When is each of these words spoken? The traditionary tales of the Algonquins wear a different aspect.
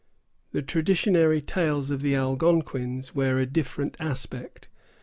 The 0.51 0.63
traditionary 0.63 1.41
tales 1.43 1.91
of 1.91 2.01
the 2.01 2.15
Algonquins 2.15 3.13
wear 3.13 3.37
a 3.37 3.45
different 3.45 3.95
aspect. 3.99 4.67